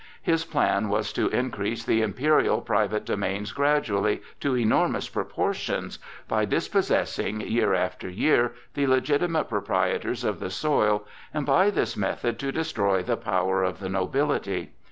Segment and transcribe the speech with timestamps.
[0.23, 7.41] His plan was to increase the imperial private domains gradually to enormous proportions by dispossessing
[7.41, 13.03] year after year the legitimate proprietors of the soil, and by this method to destroy
[13.03, 14.71] the power of the nobility.